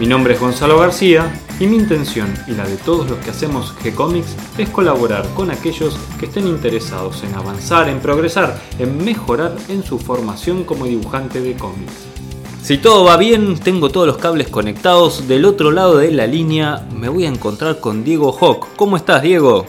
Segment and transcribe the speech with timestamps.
[0.00, 3.76] Mi nombre es Gonzalo García y mi intención y la de todos los que hacemos
[3.80, 9.82] G-Comics es colaborar con aquellos que estén interesados en avanzar, en progresar, en mejorar en
[9.82, 12.06] su formación como dibujante de cómics.
[12.62, 15.28] Si todo va bien, tengo todos los cables conectados.
[15.28, 18.68] Del otro lado de la línea me voy a encontrar con Diego Hawk.
[18.76, 19.66] ¿Cómo estás, Diego?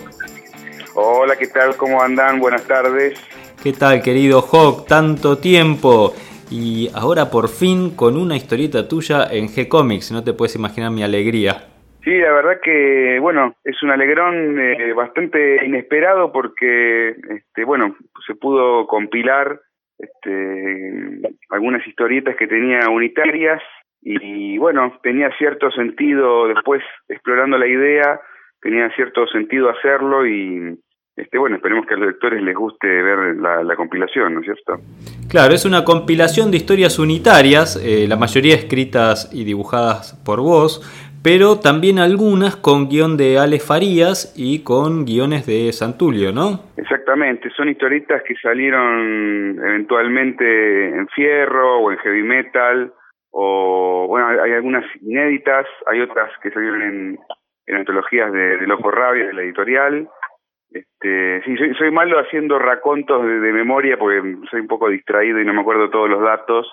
[0.95, 1.75] Hola, ¿qué tal?
[1.75, 2.39] ¿Cómo andan?
[2.39, 3.19] Buenas tardes.
[3.61, 4.87] ¿Qué tal, querido Hawk?
[4.87, 6.13] Tanto tiempo.
[6.51, 10.11] Y ahora por fin con una historieta tuya en G-Comics.
[10.11, 11.63] No te puedes imaginar mi alegría.
[12.03, 18.35] Sí, la verdad que, bueno, es un alegrón eh, bastante inesperado porque, este, bueno, se
[18.35, 19.61] pudo compilar
[19.97, 23.61] este, algunas historietas que tenía unitarias
[24.01, 28.19] y bueno, tenía cierto sentido después explorando la idea,
[28.61, 30.75] tenía cierto sentido hacerlo y
[31.15, 34.77] este bueno, esperemos que a los lectores les guste ver la, compilación, ¿no es cierto?
[35.31, 40.83] Claro, es una compilación de historias unitarias, eh, la mayoría escritas y dibujadas por vos,
[41.23, 46.59] pero también algunas con guion de Ale Farías y con guiones de Santulio, ¿no?
[46.75, 52.91] Exactamente, son historietas que salieron eventualmente en Fierro o en Heavy Metal,
[53.29, 57.19] o bueno, hay algunas inéditas, hay otras que salieron en,
[57.73, 60.09] antologías de, Loco Rabia, de la editorial.
[60.71, 65.39] Este, sí, soy, soy malo haciendo racontos de, de memoria porque soy un poco distraído
[65.39, 66.67] y no me acuerdo todos los datos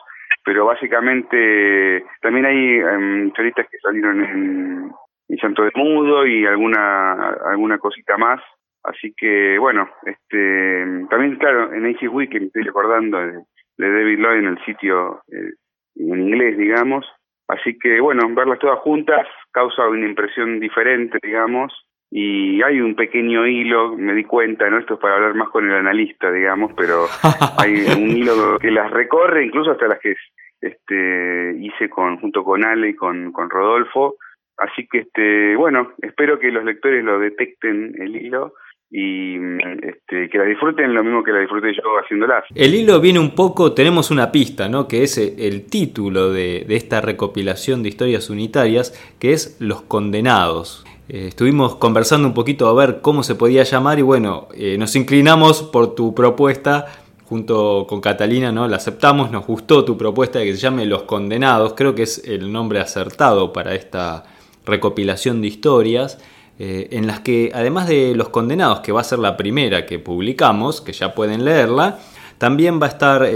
[0.44, 4.92] pero básicamente también hay um, que salieron en,
[5.28, 8.40] en Santo de Mudo y alguna alguna cosita más.
[8.82, 13.42] Así que bueno este también claro en Aces Week me estoy recordando de,
[13.77, 15.52] David Lloyd en el sitio eh,
[15.96, 17.05] en inglés digamos.
[17.48, 21.73] Así que bueno verlas todas juntas causa una impresión diferente digamos
[22.11, 24.79] y hay un pequeño hilo, me di cuenta, ¿no?
[24.79, 27.07] Esto es para hablar más con el analista, digamos, pero
[27.58, 30.14] hay un hilo que las recorre, incluso hasta las que
[30.61, 34.17] este, hice con, junto con Ale y con, con Rodolfo.
[34.57, 38.55] Así que, este, bueno, espero que los lectores lo detecten el hilo
[38.91, 39.36] y
[39.83, 42.45] este, que la disfruten lo mismo que la disfruté yo haciéndolas.
[42.55, 44.89] El hilo viene un poco, tenemos una pista, ¿no?
[44.89, 50.86] Que es el título de, de esta recopilación de historias unitarias, que es Los Condenados.
[51.11, 54.95] Eh, estuvimos conversando un poquito a ver cómo se podía llamar y bueno, eh, nos
[54.95, 56.85] inclinamos por tu propuesta
[57.24, 58.69] junto con Catalina, ¿no?
[58.69, 62.23] La aceptamos, nos gustó tu propuesta de que se llame Los Condenados, creo que es
[62.27, 64.24] el nombre acertado para esta
[64.67, 66.18] recopilación de historias,
[66.58, 69.98] eh, en las que además de Los Condenados, que va a ser la primera que
[69.98, 72.01] publicamos, que ya pueden leerla,
[72.36, 73.29] también va a estar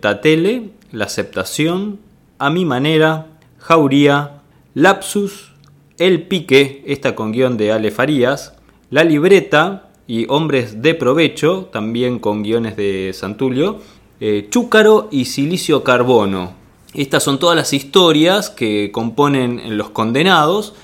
[0.00, 2.00] Tatele, La Aceptación,
[2.38, 4.42] A Mi Manera, Jauría,
[4.74, 5.53] Lapsus,
[5.98, 8.54] el Pique, esta con guion de Ale Farías,
[8.90, 13.80] La Libreta y Hombres de Provecho, también con guiones de Santulio,
[14.20, 16.54] eh, Chúcaro y Silicio Carbono.
[16.94, 20.74] Estas son todas las historias que componen Los Condenados,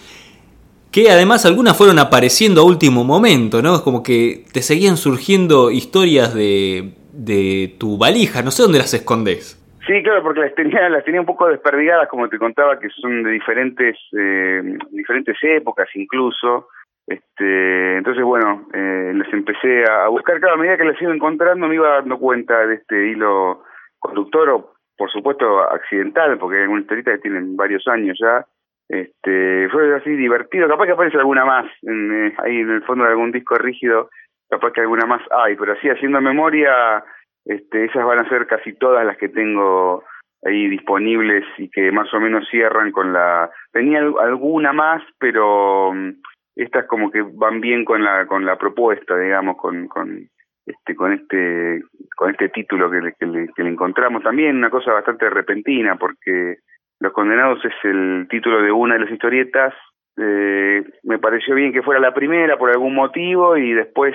[0.90, 3.76] que además algunas fueron apareciendo a último momento, ¿no?
[3.76, 8.94] Es como que te seguían surgiendo historias de, de tu valija, no sé dónde las
[8.94, 9.59] escondes.
[9.86, 13.22] Sí, claro, porque las tenía, las tenía un poco desperdigadas, como te contaba, que son
[13.22, 16.68] de diferentes, eh, diferentes épocas incluso.
[17.06, 21.74] Este, entonces, bueno, eh, les empecé a buscar, cada medida que las iba encontrando me
[21.74, 23.64] iba dando cuenta de este hilo
[23.98, 28.44] conductor, o por supuesto accidental, porque hay alguna historieta que tienen varios años ya.
[28.88, 33.04] Este, fue así divertido, capaz que aparece alguna más, en, eh, ahí en el fondo
[33.04, 34.10] de algún disco rígido,
[34.48, 37.02] capaz que alguna más hay, pero así haciendo memoria
[37.50, 40.04] este, esas van a ser casi todas las que tengo
[40.44, 46.10] ahí disponibles y que más o menos cierran con la tenía alguna más pero mm,
[46.54, 50.28] estas como que van bien con la con la propuesta digamos con con
[50.64, 51.82] este con este
[52.16, 54.22] con este título que le, que le, que le encontramos.
[54.22, 56.58] También una cosa bastante repentina porque
[57.00, 59.74] los condenados es el título de una de las historietas.
[60.16, 64.14] Eh, me pareció bien que fuera la primera por algún motivo y después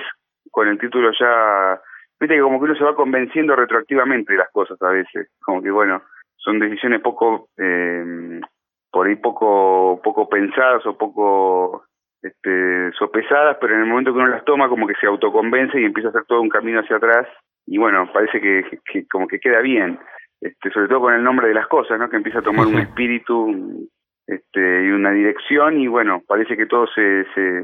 [0.50, 1.80] con el título ya
[2.20, 5.62] viste que como que uno se va convenciendo retroactivamente de las cosas a veces, como
[5.62, 6.02] que bueno,
[6.36, 8.40] son decisiones poco, eh,
[8.90, 11.84] por ahí poco, poco pensadas o poco
[12.22, 15.84] este, sopesadas, pero en el momento que uno las toma como que se autoconvence y
[15.84, 17.26] empieza a hacer todo un camino hacia atrás.
[17.66, 19.98] Y bueno, parece que, que como que queda bien,
[20.40, 22.08] este, sobre todo con el nombre de las cosas, ¿no?
[22.08, 23.88] Que empieza a tomar un espíritu
[24.26, 27.62] este, y una dirección y bueno, parece que todo se, se,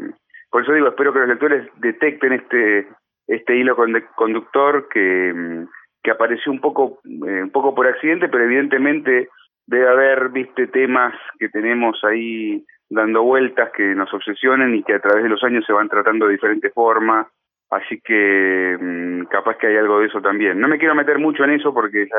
[0.50, 2.88] por eso digo, espero que los lectores detecten este
[3.34, 3.76] este hilo
[4.14, 5.64] conductor que,
[6.02, 9.29] que apareció un poco eh, un poco por accidente, pero evidentemente
[9.67, 15.00] debe haber, viste, temas que tenemos ahí dando vueltas que nos obsesionen y que a
[15.00, 17.26] través de los años se van tratando de diferentes formas.
[17.70, 20.61] Así que mm, capaz que hay algo de eso también.
[20.61, 22.11] No me quiero meter mucho en eso porque es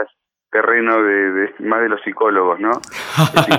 [0.50, 2.71] terreno de, más de los psicólogos, ¿no?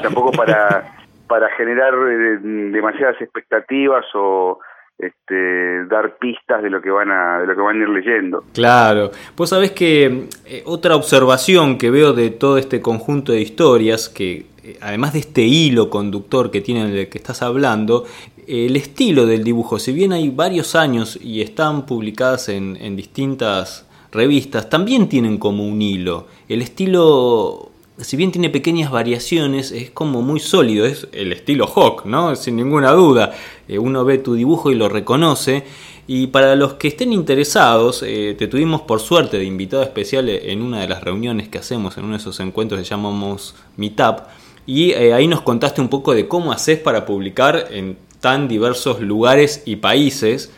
[0.03, 0.85] tampoco para
[1.29, 4.61] para generar eh, demasiadas expectativas o
[4.99, 8.45] este, dar pistas de lo que van a de lo que van a ir leyendo.
[8.53, 14.09] Claro, vos sabés que eh, otra observación que veo de todo este conjunto de historias
[14.09, 18.05] que eh, además de este hilo conductor que tiene el que estás hablando,
[18.47, 23.89] el estilo del dibujo, si bien hay varios años y están publicadas en, en distintas
[24.13, 26.29] revistas, también tienen como un hilo.
[26.49, 32.07] El estilo si bien tiene pequeñas variaciones, es como muy sólido, es el estilo Hawk,
[32.07, 32.35] ¿no?
[32.35, 33.35] Sin ninguna duda.
[33.69, 35.65] Eh, uno ve tu dibujo y lo reconoce.
[36.07, 40.61] Y para los que estén interesados, eh, te tuvimos por suerte de invitado especial en
[40.61, 44.23] una de las reuniones que hacemos, en uno de esos encuentros que llamamos Meetup.
[44.67, 49.01] Y eh, ahí nos contaste un poco de cómo haces para publicar en tan diversos
[49.01, 50.53] lugares y países.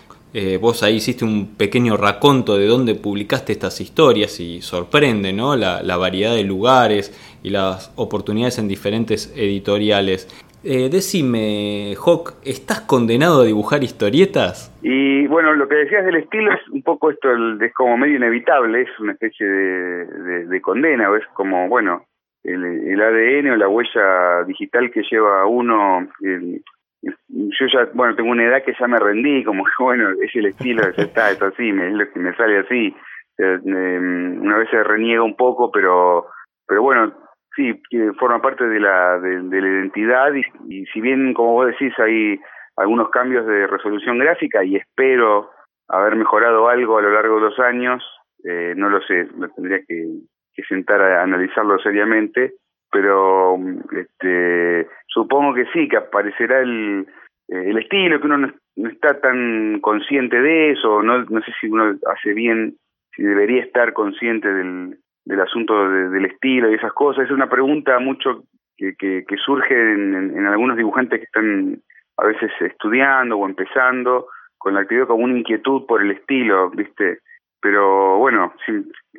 [0.60, 5.56] Vos ahí hiciste un pequeño raconto de dónde publicaste estas historias y sorprende ¿no?
[5.56, 7.10] la, la variedad de lugares
[7.42, 10.28] y las oportunidades en diferentes editoriales.
[10.68, 14.76] Eh, decime, Hawk, ¿estás condenado a dibujar historietas?
[14.82, 17.28] Y bueno, lo que decías del estilo es un poco esto,
[17.60, 22.06] es como medio inevitable, es una especie de, de, condena, es como, bueno,
[22.42, 26.08] el, ADN o la huella digital que lleva uno.
[27.02, 30.46] Yo ya, bueno, tengo una edad que ya me rendí, como que, bueno, es el
[30.46, 32.94] estilo, ya está, es así, me, es lo que me sale así.
[33.38, 36.26] Eh, em, una vez se reniega un poco, pero,
[36.66, 37.12] pero bueno,
[37.54, 37.80] sí,
[38.18, 40.32] forma parte de la, de, la identidad
[40.68, 42.38] y, si bien, como vos decís, hay
[42.76, 45.50] algunos cambios de resolución gráfica y espero
[45.88, 48.02] haber mejorado algo a lo largo de los años,
[48.44, 50.06] eh, no lo sé, me tendría que,
[50.68, 52.54] sentar a analizarlo seriamente,
[52.90, 53.58] pero
[53.92, 57.06] este, supongo que sí, que aparecerá el,
[57.48, 61.96] el estilo, que uno no, está tan consciente de eso, no, no sé si uno
[62.06, 62.76] hace bien,
[63.14, 67.24] si debería estar consciente del, del asunto del estilo y esas cosas.
[67.24, 68.44] Es una pregunta mucho
[68.76, 71.80] que, que, surge en, algunos dibujantes que están
[72.16, 74.28] a veces estudiando o empezando
[74.58, 77.18] con la actividad como una inquietud por el estilo, ¿viste?
[77.60, 78.54] Pero bueno,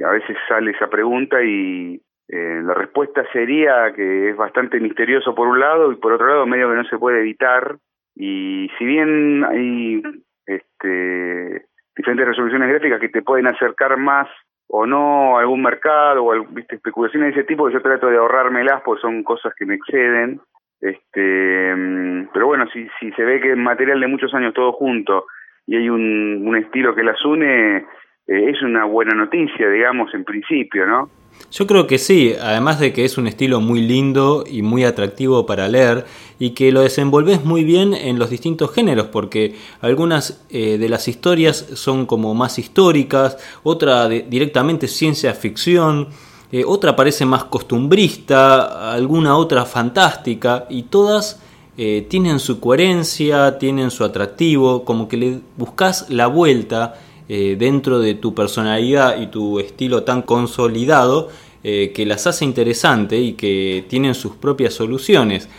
[0.05, 5.47] a veces sale esa pregunta y eh, la respuesta sería que es bastante misterioso por
[5.47, 7.77] un lado y por otro lado medio que no se puede evitar
[8.15, 10.01] y si bien hay
[10.45, 11.65] este,
[11.95, 14.27] diferentes resoluciones gráficas que te pueden acercar más
[14.67, 16.75] o no algún mercado o ¿viste?
[16.75, 20.41] especulaciones de ese tipo yo trato de ahorrármelas porque son cosas que me exceden
[20.81, 24.73] este mm, pero bueno si si se ve que es material de muchos años todo
[24.73, 25.27] junto
[25.65, 27.85] y hay un estilo que las une
[28.27, 31.09] eh, es una buena noticia digamos en principio no
[31.49, 35.45] yo creo que sí, además de que es un estilo muy lindo y muy atractivo
[35.45, 36.05] para leer
[36.39, 41.07] y que lo desenvolves muy bien en los distintos géneros, porque algunas eh, de las
[41.07, 46.09] historias son como más históricas, otra directamente ciencia ficción,
[46.51, 51.41] eh, otra parece más costumbrista, alguna otra fantástica y todas
[51.77, 56.95] eh, tienen su coherencia, tienen su atractivo, como que le buscas la vuelta
[57.29, 61.29] eh, dentro de tu personalidad y tu estilo tan consolidado
[61.63, 65.49] eh, que las hace interesante y que tienen sus propias soluciones.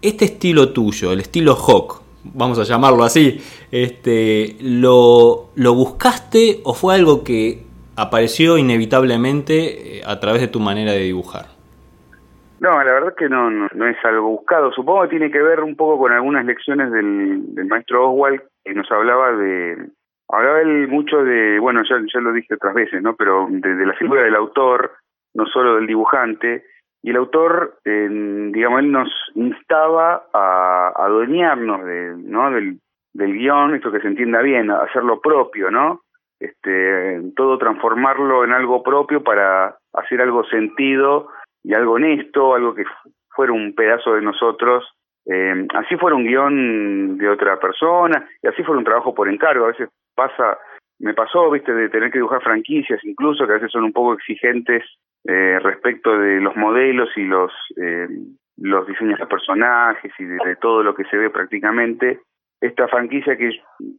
[0.00, 3.40] Este estilo tuyo, el estilo Hawk, vamos a llamarlo así,
[3.70, 7.62] este, ¿lo, ¿lo buscaste o fue algo que
[7.96, 11.46] apareció inevitablemente eh, a través de tu manera de dibujar?
[12.60, 14.72] No, la verdad que no, no, es algo buscado.
[14.72, 18.72] Supongo que tiene que ver un poco con algunas lecciones del, del maestro Oswald que
[18.72, 19.76] nos hablaba de,
[20.32, 23.14] Hablaba él mucho de, bueno, ya, ya lo dije otras veces, ¿no?
[23.16, 24.92] Pero de, la figura del autor,
[25.34, 26.64] no solo del dibujante,
[27.02, 32.50] y el autor, digamos, él nos instaba a, adueñarnos de, ¿no?
[32.50, 32.78] del,
[33.12, 36.00] del guion, esto que se entienda bien, a hacer lo propio, ¿no?
[36.40, 41.28] Este, todo transformarlo en algo propio para hacer algo sentido
[41.62, 42.84] y algo honesto, algo que
[43.28, 44.84] fuera un pedazo de nosotros.
[45.26, 49.64] Eh, así fuera un guion de otra persona y así fuera un trabajo por encargo.
[49.64, 50.58] A veces pasa,
[50.98, 54.14] me pasó, viste, de tener que dibujar franquicias incluso, que a veces son un poco
[54.14, 54.84] exigentes
[55.24, 58.08] eh, respecto de los modelos y los, eh,
[58.56, 62.20] los diseños de personajes y de, todo lo que se ve prácticamente.
[62.60, 63.50] Esta franquicia que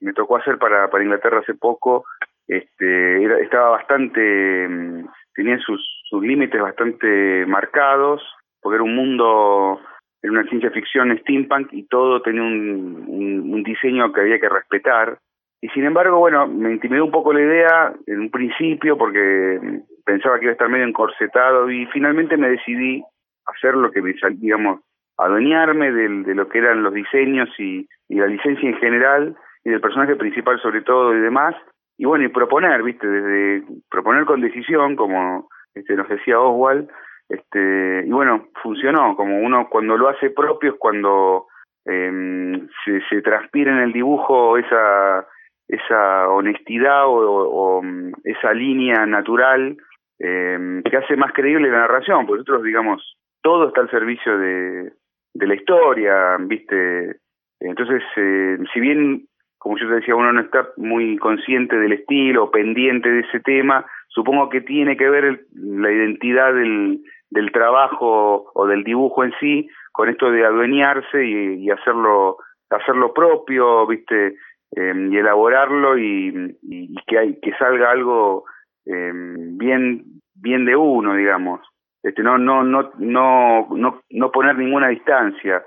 [0.01, 2.05] me tocó hacer para, para Inglaterra hace poco,
[2.47, 8.21] este, era, estaba bastante, mm, tenía sus, sus límites bastante marcados,
[8.61, 9.81] porque era un mundo
[10.23, 13.05] era una ciencia ficción steampunk y todo tenía un,
[13.51, 15.19] un, diseño que había que respetar.
[15.61, 20.39] Y sin embargo, bueno, me intimidó un poco la idea en un principio porque pensaba
[20.39, 23.03] que iba a estar medio encorsetado y finalmente me decidí
[23.45, 24.79] hacer lo que me digamos,
[25.17, 29.71] adueñarme de, de lo que eran los diseños y, y la licencia en general y
[29.71, 31.55] del personaje principal sobre todo y demás.
[31.97, 36.89] Y bueno, y proponer, viste, desde proponer con decisión, como este, nos decía Oswald,
[37.29, 41.47] este, y bueno, funcionó, como uno cuando lo hace propio es cuando
[41.85, 45.27] eh, se, se transpira en el dibujo esa,
[45.67, 47.81] esa honestidad o, o,
[48.23, 49.77] esa línea natural
[50.19, 54.93] eh, que hace más creíble la narración, porque nosotros, digamos, todo está al servicio de,
[55.33, 57.17] de la historia, ¿viste?
[57.59, 59.27] Entonces, eh, si bien,
[59.57, 63.85] como yo te decía, uno no está muy consciente del estilo, pendiente de ese tema,
[64.13, 69.67] supongo que tiene que ver la identidad del, del trabajo o del dibujo en sí
[69.91, 72.37] con esto de adueñarse y, y hacerlo
[72.69, 74.35] hacerlo propio, ¿viste?
[74.75, 78.45] Eh, y elaborarlo y, y, que hay que salga algo
[78.85, 80.03] eh, bien
[80.35, 81.61] bien de uno, digamos
[82.03, 85.63] este, no, no, no, no, no, no poner ninguna distancia.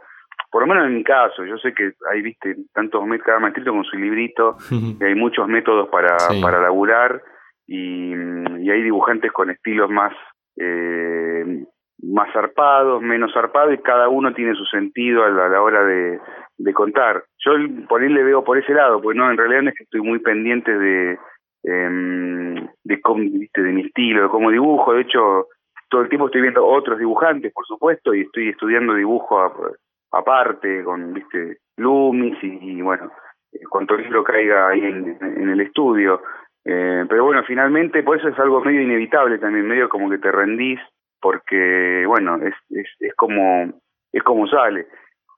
[0.50, 3.85] Por lo menos en mi caso, yo sé que hay, viste, tantos cada maestrito con
[3.85, 7.23] su librito, y hay muchos métodos para, para laburar,
[7.66, 10.12] y, y, hay dibujantes con estilos más,
[10.56, 11.64] eh,
[12.02, 16.20] más zarpados, menos zarpados, y cada uno tiene su sentido a la, hora de,
[16.58, 17.25] de contar.
[17.44, 17.52] Yo
[17.88, 20.00] por ahí le veo por ese lado, pues no, en realidad no es que estoy
[20.00, 21.18] muy pendiente de,
[21.64, 23.62] eh, de, cómo, ¿viste?
[23.62, 25.49] de mi estilo, de cómo dibujo, de hecho
[25.88, 29.40] todo el tiempo estoy viendo otros dibujantes, por supuesto, y estoy estudiando dibujo
[30.11, 33.11] aparte, con, viste, Loomis y, bueno,
[33.52, 36.23] eh, cuanto libro caiga ahí en, el estudio.
[36.68, 40.32] Eh, pero bueno, finalmente, por eso es algo medio inevitable también, medio como que te
[40.32, 40.80] rendís,
[41.20, 43.73] porque, bueno, es, es, es como
[44.12, 44.87] es como sale.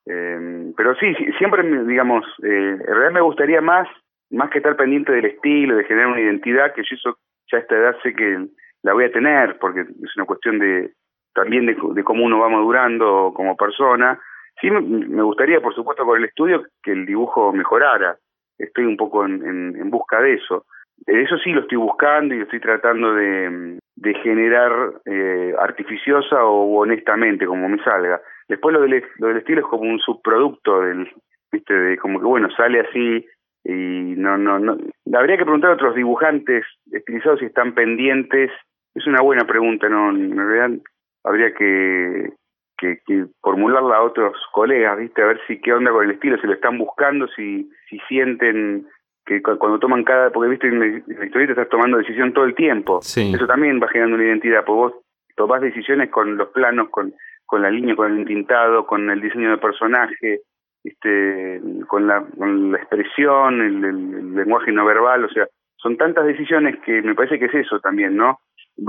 [0.06, 3.88] Eh, pero sí, siempre, digamos, eh, en realidad me gustaría más,
[4.30, 7.18] más que estar pendiente del estilo, de generar una identidad, que yo eso
[7.50, 8.46] ya a esta edad sé que
[8.82, 10.92] la voy a tener, porque es una cuestión de
[11.34, 14.18] también de, cómo uno va madurando como persona.
[14.60, 18.16] Sí, me gustaría, por supuesto, con el estudio que el dibujo mejorara.
[18.58, 20.64] Estoy un poco en, en, busca de eso.
[21.06, 24.72] Eso sí lo estoy buscando y lo estoy tratando de, de generar
[25.06, 28.20] eh, artificiosa o honestamente, como me salga.
[28.48, 31.10] Después lo del, lo del estilo es como un subproducto del,
[31.52, 33.26] viste, de como que bueno, sale así
[33.64, 34.76] y no, no, no.
[35.14, 38.50] Habría que preguntar a otros dibujantes estilizados si están pendientes
[38.98, 40.10] es una buena pregunta, ¿no?
[40.10, 40.80] En realidad
[41.24, 42.32] habría que,
[42.76, 45.22] que, formularla a otros colegas, ¿viste?
[45.22, 48.86] A ver si qué onda con el estilo, si lo están buscando, si, si sienten
[49.28, 53.00] que cuando toman cada, porque viste en la historieta estás tomando decisión todo el tiempo,
[53.02, 54.92] eso también va generando una identidad, porque vos
[55.36, 57.12] tomás decisiones con los planos, con,
[57.44, 60.40] con la línea, con el intintado, con el diseño del personaje,
[60.82, 66.26] este, con la, con la expresión, el, el lenguaje no verbal, o sea, son tantas
[66.26, 68.40] decisiones que me parece que es eso también, ¿no?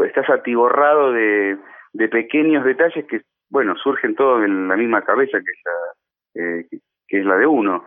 [0.05, 1.57] estás atiborrado de,
[1.93, 6.67] de pequeños detalles que, bueno, surgen todos en la misma cabeza que es la, eh,
[7.07, 7.83] que es la de uno.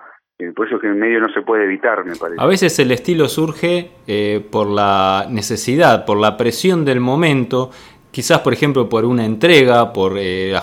[0.57, 2.43] Por eso que en medio no se puede evitar, me parece.
[2.43, 7.71] A veces el estilo surge eh, por la necesidad, por la presión del momento,
[8.13, 10.55] quizás por ejemplo por una entrega, por eh,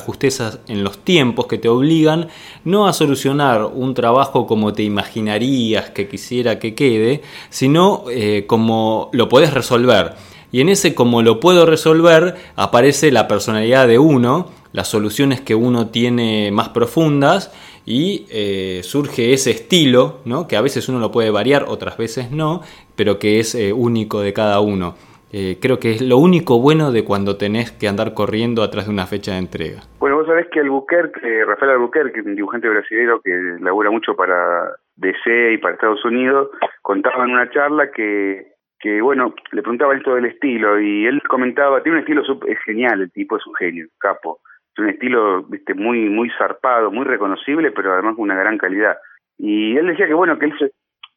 [0.68, 2.28] en los tiempos que te obligan
[2.64, 9.10] no a solucionar un trabajo como te imaginarías que quisiera que quede, sino eh, como
[9.12, 10.14] lo podés resolver.
[10.52, 15.56] Y en ese como lo puedo resolver aparece la personalidad de uno, las soluciones que
[15.56, 17.52] uno tiene más profundas
[17.86, 20.48] y eh, surge ese estilo, ¿no?
[20.48, 22.62] que a veces uno lo puede variar, otras veces no,
[22.96, 24.96] pero que es eh, único de cada uno.
[25.32, 28.92] Eh, creo que es lo único bueno de cuando tenés que andar corriendo atrás de
[28.92, 29.82] una fecha de entrega.
[30.00, 35.54] Bueno, vos sabés que Albuquerque, Rafael Albuquerque, un dibujante brasileño que labura mucho para DC
[35.54, 36.50] y para Estados Unidos,
[36.82, 41.84] contaba en una charla que que bueno, le preguntaba esto del estilo y él comentaba,
[41.84, 44.40] tiene un estilo es genial, el tipo es un genio, capo.
[44.79, 48.98] Un estilo viste muy muy zarpado, muy reconocible, pero además con una gran calidad.
[49.38, 50.53] Y él decía que bueno, que él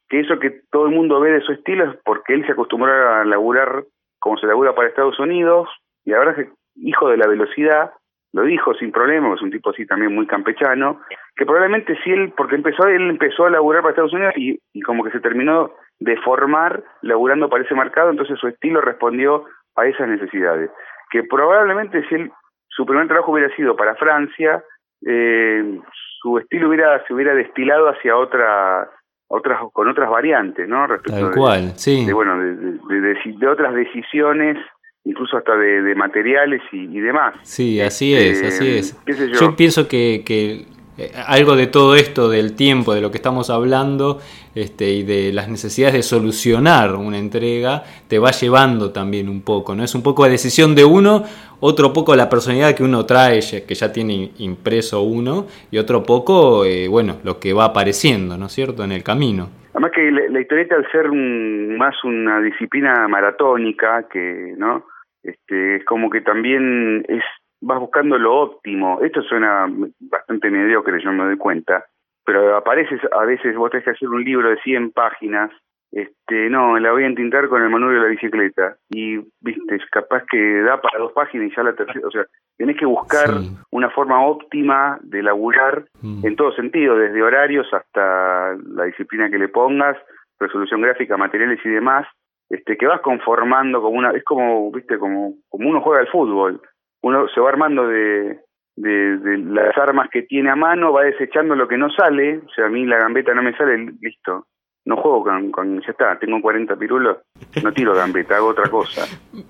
[0.09, 2.91] que eso que todo el mundo ve de su estilo es porque él se acostumbró
[2.91, 3.83] a laburar
[4.19, 5.69] como se labura para Estados Unidos
[6.05, 7.91] y la verdad es que hijo de la velocidad,
[8.33, 11.01] lo dijo sin problema, es un tipo así también muy campechano,
[11.35, 14.81] que probablemente sí él, porque empezó, él empezó a laburar para Estados Unidos y, y
[14.81, 19.85] como que se terminó de formar laburando para ese mercado, entonces su estilo respondió a
[19.85, 20.71] esas necesidades.
[21.11, 22.31] Que probablemente si él,
[22.75, 24.63] su primer trabajo hubiera sido para Francia,
[25.05, 25.79] eh,
[26.21, 28.89] su estilo hubiera se hubiera destilado hacia otra
[29.27, 30.87] otras con otras variantes, ¿no?
[30.87, 32.05] Respecto Tal cual, sí.
[32.05, 34.57] De, bueno, de, de, de, otras decisiones
[35.05, 37.35] incluso hasta de, materiales y, demás.
[37.43, 39.39] Sí, así es, este, así es.
[39.39, 39.55] yo?
[39.55, 40.65] pienso que, que
[40.97, 44.19] eh, algo de todo esto, del tiempo, de lo que estamos hablando
[44.53, 49.73] este, y de las necesidades de solucionar una entrega, te va llevando también un poco,
[49.73, 49.83] ¿no?
[49.83, 51.23] Es un poco la decisión de uno,
[51.59, 56.63] otro poco la personalidad que uno trae, que ya tiene impreso uno, y otro poco,
[56.63, 59.49] eh, bueno, lo que va apareciendo, ¿no es cierto?, en el camino.
[59.73, 64.85] Además que la, historieta al ser más una disciplina maratónica, que, ¿no?
[65.23, 67.23] Este, es como que también es
[67.63, 68.99] vas buscando lo óptimo.
[69.01, 69.67] Esto suena
[69.99, 71.85] bastante mediocre, yo me doy cuenta,
[72.25, 75.51] pero apareces, a veces vos tenés que hacer un libro de 100 páginas,
[75.91, 79.85] este, no, la voy a entintar con el manual de la bicicleta, y, viste, es
[79.91, 82.25] capaz que da para dos páginas y ya la tercera, o sea,
[82.57, 83.29] tenés que buscar
[83.71, 86.25] una forma óptima de laburar mm.
[86.25, 89.97] en todo sentido, desde horarios hasta la disciplina que le pongas,
[90.39, 92.07] resolución gráfica, materiales y demás,
[92.49, 96.61] este, que vas conformando como una, es como, viste, como, como uno juega al fútbol,
[97.03, 98.39] uno se va armando de,
[98.75, 102.65] de, las armas que tiene a mano, va desechando lo que no sale, o sea,
[102.65, 104.47] a mí la gambeta no me sale, listo,
[104.85, 107.17] no juego con, con ya está, tengo 40 pirulos,
[107.61, 109.03] no tiro gambeta, hago otra cosa,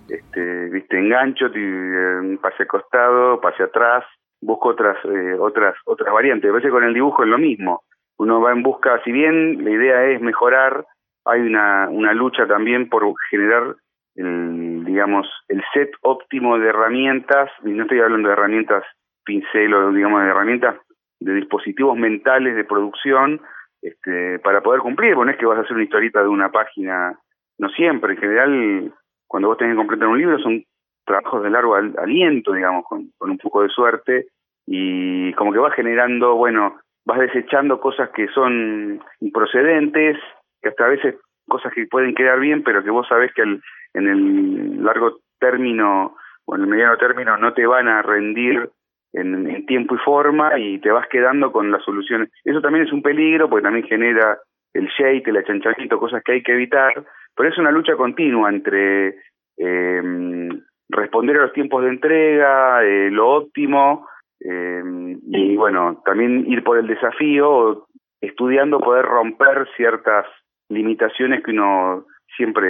[0.10, 4.04] este, viste, engancho, eh, pase costado, pase atrás,
[4.42, 7.84] busco otras, eh, otras, otras variantes, a veces con el dibujo es lo mismo,
[8.18, 10.86] uno va en busca, si bien la idea es mejorar,
[11.26, 13.76] hay una, una lucha también por generar
[14.16, 18.84] el, digamos, el set óptimo de herramientas, y no estoy hablando de herramientas
[19.26, 20.76] pincel o digamos de herramientas
[21.20, 23.42] de dispositivos mentales de producción
[23.82, 27.18] este, para poder cumplir, bueno, es que vas a hacer una historieta de una página,
[27.58, 28.94] no siempre, en general
[29.26, 30.64] cuando vos tenés que completar un libro son
[31.06, 34.28] trabajos de largo aliento, digamos, con, un poco de suerte
[34.68, 40.18] y como que vas generando, bueno, vas desechando cosas que son improcedentes,
[40.62, 41.16] que hasta a veces
[41.48, 43.60] cosas que pueden quedar bien, pero que vos sabés que el,
[43.94, 48.70] en el largo término o en el mediano término no te van a rendir
[49.14, 52.30] en, tiempo y forma y te vas quedando con las soluciones.
[52.44, 54.40] Eso también es un peligro porque también genera
[54.74, 59.16] el shake, el achanchanito, cosas que hay que evitar, pero es una lucha continua entre
[59.58, 60.50] eh,
[60.90, 64.08] responder a los tiempos de entrega, eh, lo óptimo,
[64.40, 64.84] eh,
[65.28, 67.88] y bueno, también ir por el desafío,
[68.20, 70.26] estudiando poder romper ciertas
[70.70, 72.68] limitaciones que uno siempre,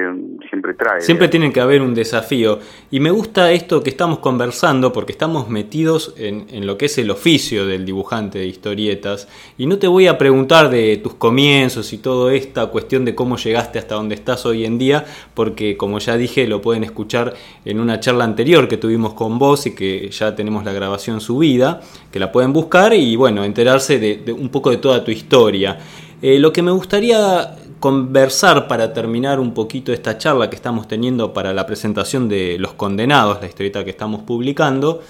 [0.49, 1.02] siempre trae.
[1.02, 2.60] Siempre tiene que haber un desafío.
[2.91, 6.97] Y me gusta esto que estamos conversando porque estamos metidos en, en, lo que es
[6.97, 9.28] el oficio del dibujante de historietas.
[9.58, 13.38] Y no te voy a preguntar de tus comienzos y toda esta cuestión de cómo
[13.38, 17.34] llegaste hasta donde estás hoy en día, porque como ya dije, lo pueden escuchar
[17.65, 21.82] en una charla anterior que tuvimos con vos y que ya tenemos la grabación subida,
[22.12, 25.78] que la pueden buscar y bueno, enterarse de, un poco de toda tu historia.
[26.21, 31.34] Eh, lo que me gustaría conversar para terminar un poquito esta charla que estamos teniendo
[31.34, 35.02] para la presentación de Los Condenados, la historieta que estamos publicando.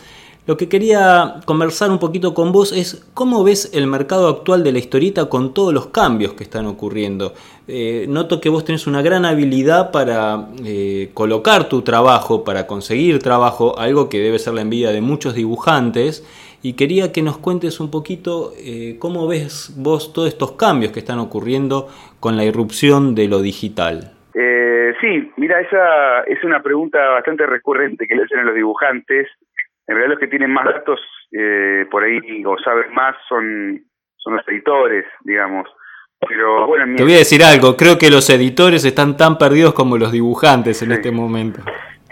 [0.48, 4.72] Lo que quería conversar un poquito con vos es cómo ves el mercado actual de
[4.72, 7.36] la historieta con todos los cambios que están ocurriendo.
[7.68, 13.22] Eh, noto que vos tenés una gran habilidad para eh, colocar tu trabajo, para conseguir
[13.22, 16.24] trabajo, algo que debe ser la envidia de muchos dibujantes
[16.64, 21.00] y quería que nos cuentes un poquito eh, cómo ves vos todos estos cambios que
[21.00, 21.90] están ocurriendo
[22.22, 24.14] con la irrupción de lo digital.
[24.34, 29.28] Eh, sí, mira, esa es una pregunta bastante recurrente que le hacen a los dibujantes.
[29.88, 31.02] En realidad los que tienen más datos
[31.34, 33.84] eh, por ahí o saben más son,
[34.16, 35.68] son los editores, digamos.
[36.26, 39.98] Pero bueno, Te voy a decir algo, creo que los editores están tan perdidos como
[39.98, 41.60] los dibujantes en este momento.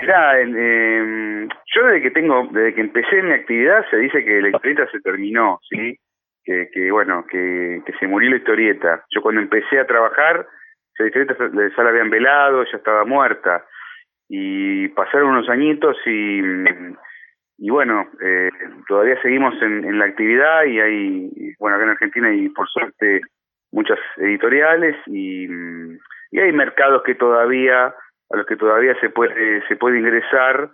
[0.01, 4.49] Mira, eh, yo desde que tengo, desde que empecé mi actividad se dice que la
[4.49, 5.97] historieta se terminó, ¿sí?
[6.43, 9.05] Que, bueno, que, se murió la historieta.
[9.11, 10.47] Yo cuando empecé a trabajar,
[10.97, 13.63] la historieta ya la habían velado, ya estaba muerta.
[14.27, 16.41] Y pasaron unos añitos y,
[17.59, 18.49] y bueno, eh,
[18.87, 23.21] todavía seguimos en, en la actividad y hay, bueno, acá en Argentina hay por suerte
[23.71, 25.47] muchas editoriales y,
[26.31, 27.93] y hay mercados que todavía
[28.32, 30.70] a los que todavía se puede se puede ingresar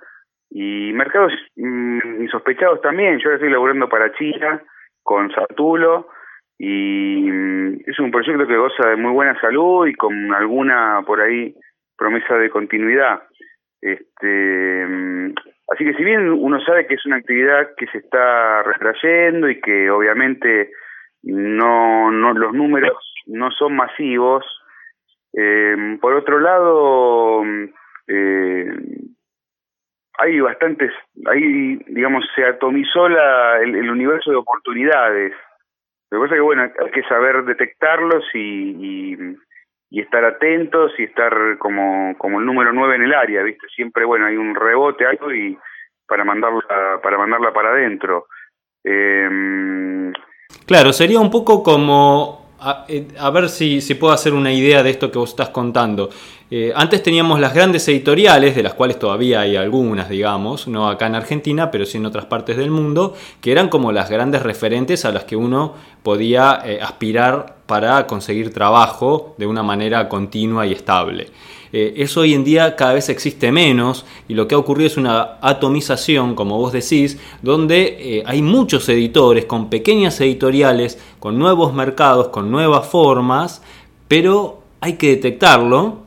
[0.49, 3.19] y mercados mm, insospechados también.
[3.19, 4.61] Yo ahora estoy laburando para China
[5.03, 6.09] con Satulo
[6.57, 11.21] y mm, es un proyecto que goza de muy buena salud y con alguna por
[11.21, 11.53] ahí
[11.97, 13.23] promesa de continuidad.
[13.81, 15.33] Este, mm,
[15.71, 19.59] así que si bien uno sabe que es una actividad que se está retrayendo y
[19.61, 20.71] que obviamente
[21.23, 24.45] no, no los números no son masivos,
[25.39, 27.43] eh, por otro lado,
[28.07, 28.65] eh,
[30.17, 30.91] hay bastantes,
[31.27, 35.33] ahí digamos se atomizó la, el, universo de oportunidades.
[36.09, 39.37] Lo que pasa es que bueno, hay que saber detectarlos y,
[39.91, 43.67] estar atentos y estar como, como el número 9 en el área, ¿viste?
[43.75, 45.55] Siempre, bueno, hay un rebote, algo y
[46.07, 48.25] para mandarla, para mandarla para adentro.
[48.83, 50.11] Eh,
[50.65, 52.46] claro, sería un poco como
[52.87, 56.09] eh, a, ver si, si, puedo hacer una idea de esto que vos estás contando.
[56.49, 61.07] Eh, antes teníamos las grandes editoriales, de las cuales todavía hay algunas, digamos, no acá
[61.07, 65.03] en Argentina, pero sí en otras partes del mundo, que eran como las grandes referentes
[65.03, 70.71] a las que uno podía eh, aspirar para conseguir trabajo de una manera continua y
[70.71, 71.27] estable.
[71.73, 74.97] Eh, eso hoy en día cada vez existe menos y lo que ha ocurrido es
[74.97, 81.73] una atomización, como vos decís, donde eh, hay muchos editores con pequeñas editoriales, con nuevos
[81.73, 83.63] mercados, con nuevas formas,
[84.07, 86.03] pero hay que detectarlo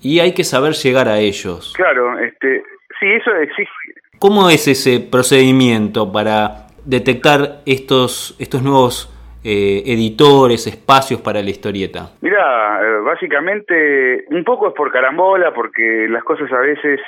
[0.00, 1.72] y hay que saber llegar a ellos.
[1.76, 2.62] Claro, este,
[3.00, 3.72] sí, eso existe.
[4.18, 9.13] ¿Cómo es ese procedimiento para detectar estos, estos nuevos
[9.44, 12.10] eh, editores, espacios para la historieta?
[12.22, 17.00] Mira, eh, básicamente un poco es por carambola, porque las cosas a veces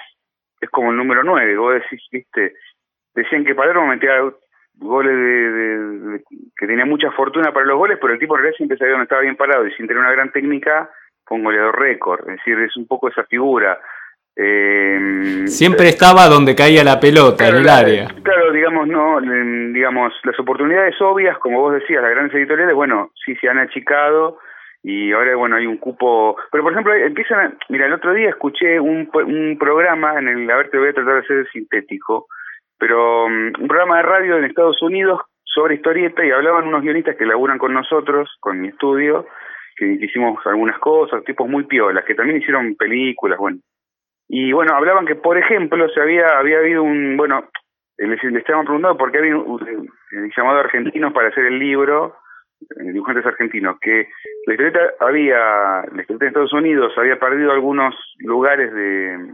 [0.60, 2.54] es como el número 9, vos decís, viste,
[3.14, 4.22] decían que Palermo metía
[4.74, 6.22] goles de,
[6.56, 9.04] que tenía mucha fortuna para los goles, pero el tipo en realidad siempre sabía dónde
[9.04, 10.90] estaba bien parado y sin tener una gran técnica
[11.24, 13.80] fue un goleador récord, es decir, es un poco esa figura.
[14.36, 18.08] Eh, Siempre estaba donde caía la pelota, en el área.
[18.22, 19.20] Claro, digamos, no,
[19.72, 24.38] digamos, las oportunidades obvias, como vos decías, las grandes editoriales, bueno, sí se han achicado
[24.82, 26.36] y ahora, bueno, hay un cupo.
[26.52, 27.58] Pero, por ejemplo, empiezan.
[27.70, 30.48] mira, el otro día escuché un, un programa en el.
[30.48, 32.26] A ver, te voy a tratar de hacer sintético,
[32.78, 37.16] pero mm, un programa de radio en Estados Unidos sobre historieta y hablaban unos guionistas
[37.16, 39.26] que laburan con nosotros, con mi estudio,
[39.76, 43.58] que hicimos algunas cosas, tipos muy piolas, que también hicieron películas, bueno.
[44.28, 47.48] Y bueno, hablaban que, por ejemplo, se había, había habido un, bueno,
[47.98, 49.88] les, estaban preguntando por qué había un,
[50.36, 52.16] llamado argentinos para hacer el libro,
[52.92, 54.08] dibujantes argentinos, que
[54.46, 55.38] la historieta había,
[55.92, 59.32] la historieta de Estados Unidos había perdido algunos lugares de,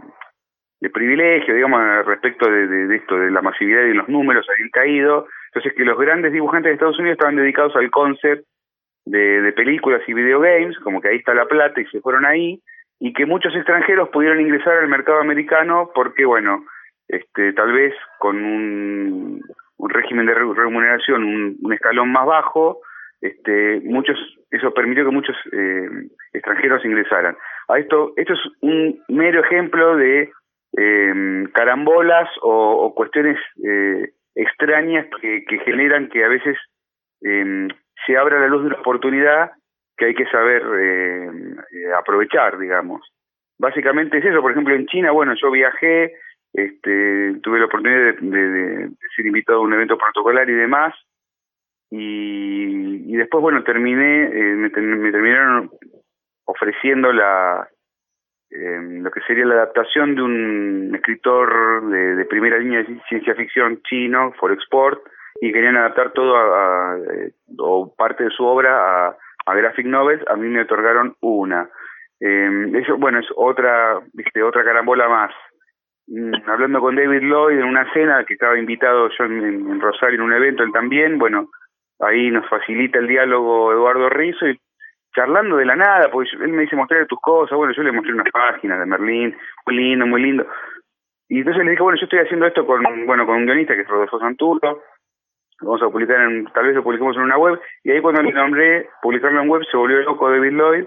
[0.81, 5.27] de privilegio, digamos, respecto de, de, esto, de la masividad y los números habían caído.
[5.47, 8.45] Entonces, que los grandes dibujantes de Estados Unidos estaban dedicados al concept
[9.05, 12.61] de, de películas y videogames, como que ahí está la plata y se fueron ahí,
[13.05, 16.65] y que muchos extranjeros pudieron ingresar al mercado americano porque, bueno,
[17.09, 19.41] este, tal vez con un,
[19.79, 22.79] un régimen de remuneración un, escalón más bajo,
[23.21, 24.17] este, muchos,
[24.53, 25.89] eso permitió que muchos eh,
[26.33, 27.37] extranjeros ingresaran.
[27.67, 30.31] A esto, esto es un mero ejemplo de
[30.79, 36.57] eh, carambolas o, cuestiones eh, extrañas que, que, generan que a veces
[37.23, 37.67] eh,
[38.07, 39.51] se abra la luz de una oportunidad
[39.97, 41.31] que hay que saber eh,
[41.73, 43.03] eh, aprovechar, digamos.
[43.59, 46.15] Básicamente es eso, por ejemplo, en China, bueno, yo viajé,
[46.53, 50.95] este, tuve la oportunidad de, ser invitado a un evento protocolar y demás,
[51.91, 55.71] y, después, bueno, terminé, eh, me, terminaron
[56.45, 57.69] ofreciendo la
[58.55, 64.33] lo que sería la adaptación de un escritor de, primera línea de ciencia ficción chino,
[64.39, 65.03] For Export,
[65.41, 66.35] y querían adaptar todo
[67.59, 71.69] o parte de su obra a, a Graphic Novels, a mí me otorgaron una.
[72.21, 75.33] Eh, eso, bueno, es otra, viste, otra carambola más.
[76.07, 80.23] Mm, hablando con David Lloyd en una cena que estaba invitado yo en, Rosario en
[80.23, 81.49] un evento, él también, bueno,
[82.01, 84.59] ahí nos facilita el diálogo Eduardo Rizzo y
[85.15, 88.15] charlando de la nada, porque él me dice mostrar tus cosas, bueno, yo le mostré
[88.15, 90.47] unas páginas de Merlín, muy lindo, muy lindo.
[91.29, 93.83] Y entonces le dije, bueno, yo estoy haciendo esto con, bueno, con un guionista que
[93.83, 94.83] es Rodolfo Santuro,
[95.63, 98.33] vamos a publicar en, tal vez lo publiquemos en una web, y ahí cuando le
[98.33, 100.85] nombré publicarlo en web se volvió loco David Lloyd,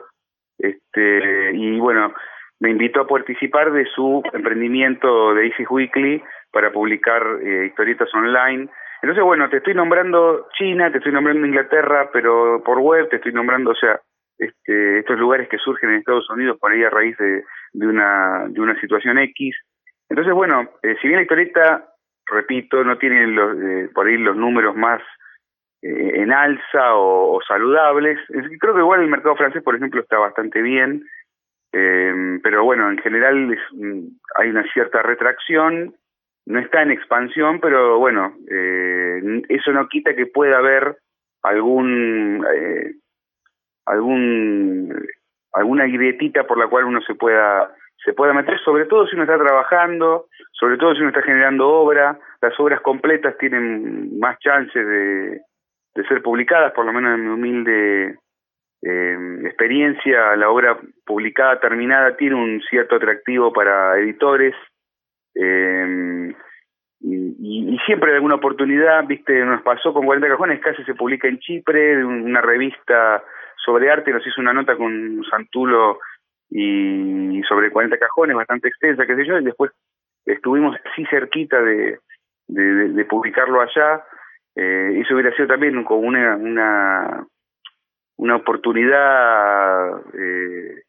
[0.58, 2.14] este, y bueno,
[2.60, 8.70] me invitó a participar de su emprendimiento de Easy Weekly para publicar eh, historietas online.
[9.02, 13.34] Entonces, bueno, te estoy nombrando China, te estoy nombrando Inglaterra, pero por web te estoy
[13.34, 14.00] nombrando, o sea,
[14.38, 18.46] este, estos lugares que surgen en Estados Unidos por ahí a raíz de, de, una,
[18.48, 19.56] de una situación X.
[20.10, 21.86] Entonces, bueno, eh, si bien la historieta
[22.26, 25.02] repito, no tienen los, eh, por ahí los números más
[25.82, 28.20] eh, en alza o, saludables.
[28.60, 31.04] Creo que igual el mercado francés, por ejemplo, está bastante bien,
[31.74, 34.08] eh, pero bueno, en general es, mm,
[34.38, 35.96] hay una cierta retracción,
[36.48, 40.96] no está en expansión, pero bueno, eso no quita que pueda haber
[41.42, 42.46] algún
[43.88, 44.94] algún
[45.56, 49.24] alguna grietita por la cual uno se pueda se pueda meter, sobre todo si uno
[49.24, 54.88] está trabajando, sobre todo si uno está generando obra, las obras completas tienen más chances
[54.88, 55.42] de,
[55.96, 58.20] de ser publicadas, por lo menos en mi humilde
[58.84, 64.54] eh, experiencia, la obra publicada, terminada, tiene un cierto atractivo para editores.
[65.34, 66.32] Eh,
[67.02, 71.28] y, y, siempre hay alguna oportunidad, viste, nos pasó con 40 cajones, casi se publica
[71.28, 73.24] en Chipre, una revista
[73.64, 76.00] sobre arte nos hizo una nota con Santulo
[76.50, 79.72] y sobre 40 cajones, bastante extensa, qué sé yo, y después
[80.26, 82.00] estuvimos así cerquita de,
[82.48, 84.04] de, publicarlo allá.
[84.56, 87.26] Eh, eso hubiera sido también como una, una,
[88.18, 90.84] una oportunidad eh,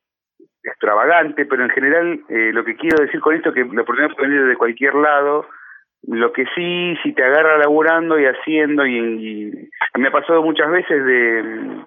[0.63, 4.15] extravagante, pero en general eh, lo que quiero decir con esto es que la oportunidad
[4.15, 5.47] puede venir de cualquier lado.
[6.03, 11.05] Lo que sí, si te agarra laburando y haciendo, y, me ha pasado muchas veces
[11.05, 11.85] de,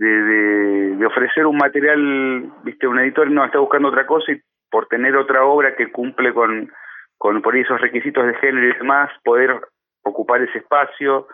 [0.00, 4.86] de, de, ofrecer un material, viste, un editor no está buscando otra cosa y por
[4.86, 6.72] tener otra obra que cumple con,
[7.18, 9.60] con por esos requisitos de género y demás, poder
[10.02, 11.28] ocupar ese espacio.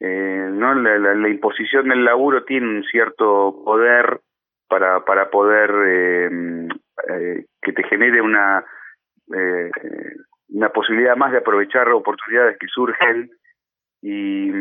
[0.00, 4.20] Eh, no la, la, imposición del laburo tiene un cierto poder
[4.68, 6.68] para para poder eh,
[7.08, 8.64] eh, que te genere una
[9.34, 9.70] eh,
[10.50, 13.30] una posibilidad más de aprovechar oportunidades que surgen
[14.08, 14.52] y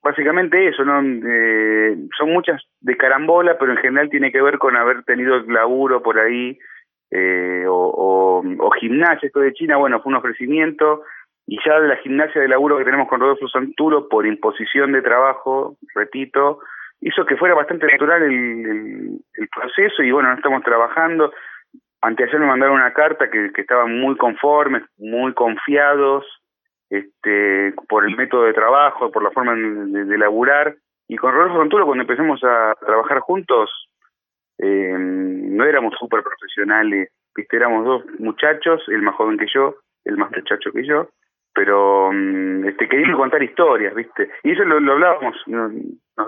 [0.00, 4.76] básicamente eso no eh, son muchas de carambola pero en general tiene que ver con
[4.76, 6.56] haber tenido laburo por ahí
[7.14, 11.02] eh, o, o, gimnasia, esto de China, bueno, fue un ofrecimiento,
[11.46, 15.02] y ya de la gimnasia de laburo que tenemos con Rodolfo Santuro, por imposición de
[15.02, 16.60] trabajo, repito,
[17.02, 21.34] hizo que fuera bastante natural el, el, proceso, y bueno, estamos trabajando.
[22.00, 26.24] Anteayer me mandaron una carta que estaban muy conformes, muy confiados,
[26.92, 30.76] este, por el método de trabajo, por la forma de, de laburar,
[31.08, 33.88] y con Rodolfo Santuro cuando empecemos a trabajar juntos,
[34.58, 40.18] eh, no éramos súper profesionales, viste, éramos dos muchachos, el más joven que yo, el
[40.18, 41.08] más muchacho que yo,
[41.54, 45.72] pero mm, este queríamos contar historias, viste, y eso lo, hablábamos, nos,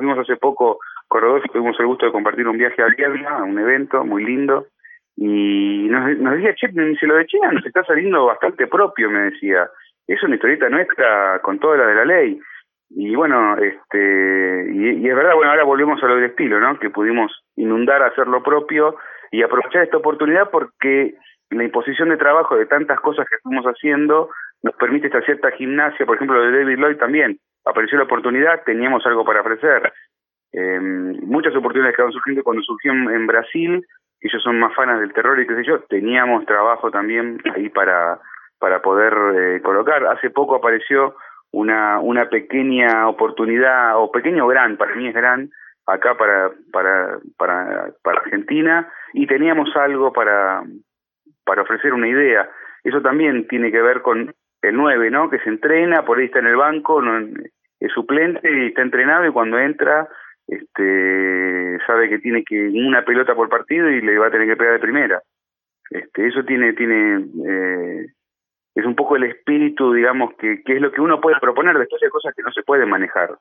[0.00, 3.44] vimos hace poco con Rodolfo, tuvimos el gusto de compartir un viaje a Viedma, a
[3.44, 4.66] un evento muy lindo,
[5.14, 9.68] y nos, decía, che, si lo de China nos está saliendo bastante propio, me decía,
[10.06, 12.40] es una historieta nuestra con toda la de la ley,
[12.96, 16.78] y bueno, este, y, es verdad, bueno, ahora volvemos a lo del estilo, ¿no?
[16.78, 18.96] Que pudimos inundar, hacer lo propio
[19.32, 21.14] y aprovechar esta oportunidad porque
[21.50, 24.30] la imposición de trabajo de tantas cosas que estamos haciendo
[24.62, 27.38] nos permite esta cierta gimnasia, por ejemplo, de David Lloyd también.
[27.64, 29.92] Apareció la oportunidad, teníamos algo para ofrecer.
[30.52, 33.84] Eh, muchas oportunidades que van surgiendo cuando surgió en, Brasil,
[34.20, 38.20] ellos son más fanas del terror y qué sé yo, teníamos trabajo también ahí para,
[38.64, 40.06] para poder eh, colocar.
[40.06, 41.16] Hace poco apareció
[41.50, 45.50] una, una pequeña oportunidad, o pequeño gran, para mí es gran,
[45.84, 50.62] acá para, para, para, para Argentina, y teníamos algo para,
[51.44, 52.48] para ofrecer una idea.
[52.82, 55.28] Eso también tiene que ver con el 9, ¿no?
[55.28, 57.18] Que se entrena, por ahí está en el banco, no,
[57.80, 60.08] es suplente y está entrenado y cuando entra
[60.46, 64.56] este sabe que tiene que una pelota por partido y le va a tener que
[64.56, 65.20] pegar de primera.
[65.90, 68.06] Este, eso tiene tiene eh,
[68.74, 72.10] es un poco el espíritu, digamos, que, es lo que uno puede proponer, después hay
[72.10, 73.38] cosas que no se pueden manejar.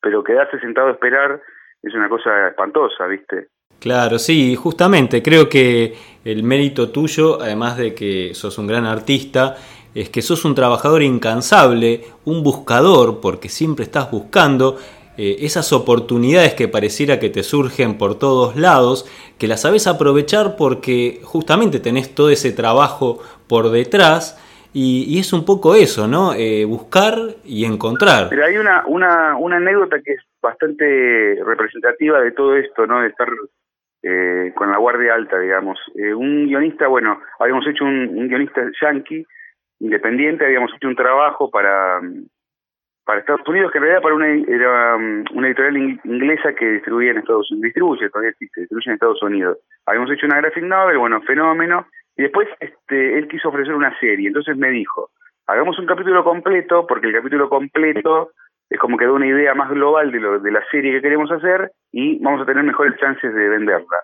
[0.00, 1.40] Pero quedarse sentado a esperar
[1.82, 3.48] es una cosa espantosa, ¿viste?
[3.80, 9.56] Claro, sí, justamente creo que el mérito tuyo, además de que sos un gran artista,
[9.94, 14.78] es que sos un trabajador incansable, un buscador, porque siempre estás buscando
[15.18, 19.06] eh, esas oportunidades que pareciera que te surgen por todos lados,
[19.38, 24.42] que las sabes aprovechar porque justamente tenés todo ese trabajo por detrás
[24.74, 26.34] y, es un poco eso, ¿no?
[26.34, 28.28] Eh, buscar y encontrar.
[28.28, 33.00] Pero hay una, una, una anécdota que es bastante representativa de todo esto, ¿no?
[33.00, 33.28] De estar
[34.02, 35.78] eh, con la guardia alta, digamos.
[35.94, 39.24] un guionista, bueno, habíamos hecho un, un guionista yankee,
[39.80, 42.00] independiente, habíamos hecho un trabajo para
[43.06, 47.12] para Estados Unidos, que en realidad para una, era um, una editorial inglesa que distribuía
[47.12, 49.58] en Estados Unidos, distribuye, todavía existe, distribuye en Estados Unidos.
[49.86, 54.26] Habíamos hecho una graphic novel, bueno, fenómeno, y después este, él quiso ofrecer una serie,
[54.26, 55.10] entonces me dijo,
[55.46, 58.32] hagamos un capítulo completo, porque el capítulo completo
[58.68, 61.30] es como que da una idea más global de, lo, de la serie que queremos
[61.30, 64.02] hacer y vamos a tener mejores chances de venderla.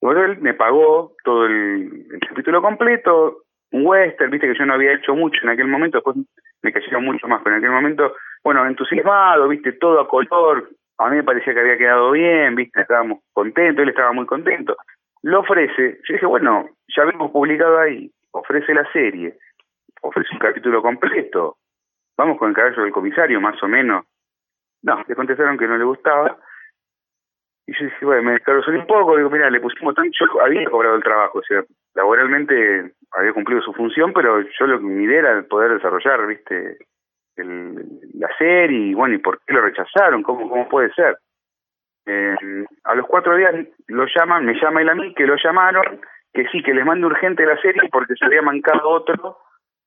[0.00, 3.38] Bueno, él me pagó todo el, el capítulo completo,
[3.72, 6.16] un western, viste que yo no había hecho mucho en aquel momento, después
[6.62, 11.08] me cayeron mucho más, pero en aquel momento bueno, entusiasmado, viste, todo a color, a
[11.08, 14.76] mí me parecía que había quedado bien, viste, estábamos contentos, él estaba muy contento.
[15.22, 19.38] Lo ofrece, yo dije, bueno, ya habíamos publicado ahí, ofrece la serie,
[20.02, 21.56] ofrece un capítulo completo,
[22.18, 24.04] vamos con el caballo del comisario, más o menos.
[24.82, 26.36] No, le contestaron que no le gustaba.
[27.66, 30.68] Y yo dije, bueno, me descarozó un poco, digo, mira, le pusimos tanto, yo había
[30.68, 35.04] cobrado el trabajo, o sea, laboralmente había cumplido su función, pero yo lo que mi
[35.04, 36.76] idea era poder desarrollar, viste,
[37.36, 37.74] el,
[38.14, 40.22] la serie y bueno, ¿y por qué lo rechazaron?
[40.22, 41.18] ¿Cómo, cómo puede ser?
[42.06, 42.36] Eh,
[42.84, 43.54] a los cuatro días
[43.88, 46.00] lo llaman, me llama él a mí, que lo llamaron,
[46.32, 49.38] que sí, que les mande urgente la serie porque se había mancado otro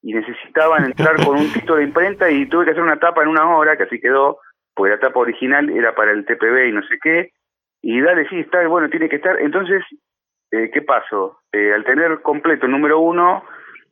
[0.02, 3.30] y necesitaban entrar con un título de imprenta y tuve que hacer una tapa en
[3.30, 4.40] una hora, que así quedó,
[4.74, 7.32] porque la tapa original era para el TPB y no sé qué,
[7.82, 9.40] y dale, sí, está, bueno, tiene que estar.
[9.40, 9.84] Entonces,
[10.52, 11.40] eh, ¿qué pasó?
[11.52, 13.44] Eh, al tener completo el número uno,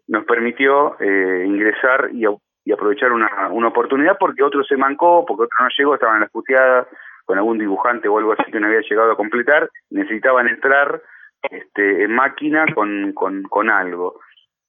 [0.08, 2.26] nos permitió eh, ingresar y,
[2.65, 6.21] y aprovechar una, una oportunidad porque otro se mancó, porque otro no llegó, estaban en
[6.21, 6.88] las puteadas
[7.23, 11.01] con algún dibujante o algo así que no había llegado a completar, necesitaban entrar
[11.49, 14.19] este, en máquina con, con, con algo.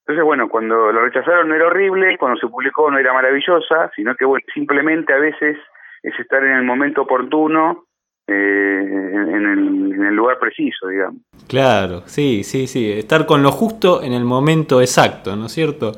[0.00, 4.14] Entonces, bueno, cuando lo rechazaron no era horrible, cuando se publicó no era maravillosa, sino
[4.14, 5.56] que, bueno, simplemente a veces
[6.02, 7.86] es estar en el momento oportuno,
[8.28, 11.22] eh, en, el, en, el, lugar preciso, digamos.
[11.48, 15.92] Claro, sí, sí, sí, estar con lo justo en el momento exacto, ¿no es cierto?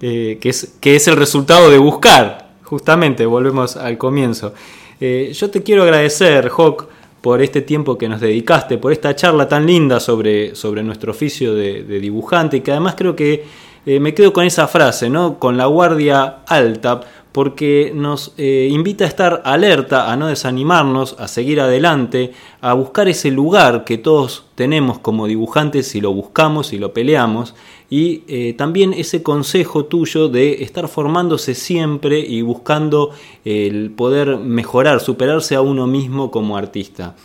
[0.00, 4.54] Eh, que, es, que es el resultado de buscar, justamente, volvemos al comienzo.
[5.00, 6.86] Eh, yo te quiero agradecer, Hawk,
[7.20, 11.52] por este tiempo que nos dedicaste, por esta charla tan linda sobre, sobre nuestro oficio
[11.52, 13.44] de, dibujante, y que además creo que
[13.86, 15.40] eh, me quedo con esa frase, ¿no?
[15.40, 17.00] Con la guardia alta,
[17.32, 23.30] porque nos invita a estar alerta, a no desanimarnos, a seguir adelante, a buscar ese
[23.30, 27.54] lugar que todos tenemos como dibujantes si lo buscamos, y lo peleamos,
[27.90, 33.10] y eh, también ese consejo tuyo de estar formándose siempre y buscando
[33.44, 37.16] el poder mejorar, superarse a uno mismo como artista.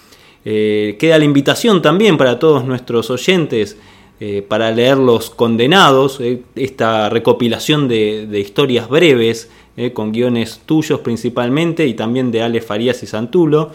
[0.45, 3.77] Eh, queda la invitación también para todos nuestros oyentes
[4.19, 6.21] eh, para leer Los Condenados,
[6.55, 9.49] esta recopilación de, de historias breves,
[9.93, 13.71] con guiones tuyos principalmente y también de Ale Farías y Santulo.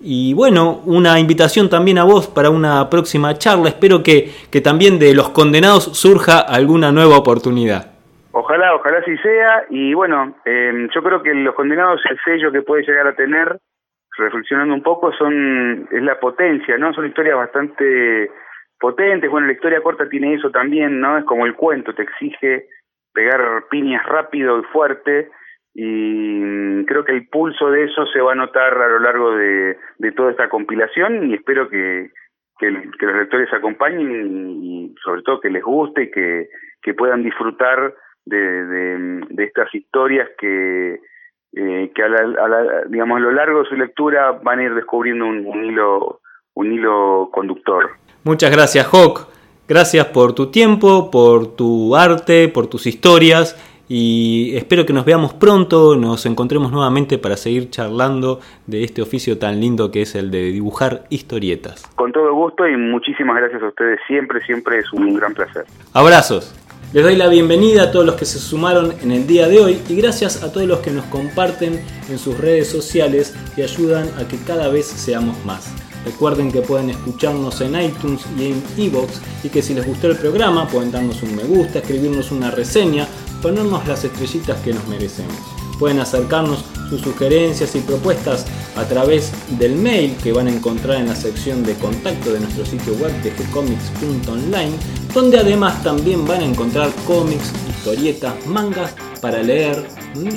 [0.00, 3.68] Y bueno, una invitación también a vos para una próxima charla.
[3.68, 7.94] Espero que, que también de los condenados surja alguna nueva oportunidad.
[8.32, 9.64] Ojalá, ojalá sí sea.
[9.70, 13.58] Y bueno, em, yo creo que los condenados, el sello que puede llegar a tener,
[14.18, 16.92] reflexionando un poco, son es la potencia, ¿no?
[16.92, 18.30] Son historias bastante
[18.78, 19.30] potentes.
[19.30, 21.16] Bueno, la historia corta tiene eso también, ¿no?
[21.16, 22.66] Es como el cuento, te exige
[23.12, 25.30] pegar piñas rápido y fuerte
[25.74, 29.76] y creo que el pulso de eso se va a notar a lo largo de,
[30.16, 32.10] toda esta compilación y espero que,
[32.58, 36.48] que, los lectores acompañen y, sobre todo que les guste y que,
[36.80, 37.92] que puedan disfrutar
[38.24, 41.00] de, de, estas historias que,
[41.56, 45.26] eh, que a, la, digamos, a lo largo de su lectura van a ir descubriendo
[45.26, 46.20] un hilo
[46.54, 47.90] un hilo conductor.
[48.22, 49.28] Muchas gracias, Hawk.
[49.66, 53.56] Gracias por tu tiempo, por tu arte, por tus historias
[53.88, 59.38] y espero que nos veamos pronto, nos encontremos nuevamente para seguir charlando de este oficio
[59.38, 61.86] tan lindo que es el de dibujar historietas.
[61.96, 65.64] Con todo gusto y muchísimas gracias a ustedes, siempre, siempre es un gran placer.
[65.92, 66.54] Abrazos.
[66.92, 69.82] Les doy la bienvenida a todos los que se sumaron en el día de hoy
[69.88, 74.28] y gracias a todos los que nos comparten en sus redes sociales y ayudan a
[74.28, 75.74] que cada vez seamos más.
[76.04, 80.16] Recuerden que pueden escucharnos en iTunes y en Evox y que si les gustó el
[80.16, 83.08] programa pueden darnos un me gusta, escribirnos una reseña
[83.44, 85.36] ponernos las estrellitas que nos merecemos.
[85.78, 91.08] Pueden acercarnos sus sugerencias y propuestas a través del mail que van a encontrar en
[91.08, 94.72] la sección de contacto de nuestro sitio web de gcomics.online,
[95.12, 99.86] donde además también van a encontrar cómics, historietas, mangas para leer,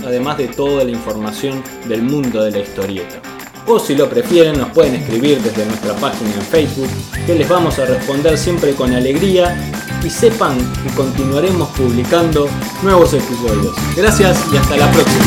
[0.06, 3.37] además de toda la información del mundo de la historieta
[3.68, 6.90] o si lo prefieren nos pueden escribir desde nuestra página en Facebook
[7.26, 9.56] que les vamos a responder siempre con alegría
[10.04, 12.48] y sepan que continuaremos publicando
[12.82, 13.76] nuevos episodios.
[13.96, 15.24] Gracias y hasta la próxima.